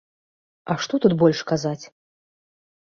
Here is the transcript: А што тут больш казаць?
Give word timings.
А 0.71 0.77
што 0.85 1.01
тут 1.05 1.17
больш 1.21 1.39
казаць? 1.53 1.85